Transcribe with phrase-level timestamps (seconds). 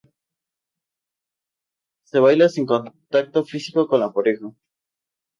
[2.09, 4.47] Se baila sin contacto físico con la pareja.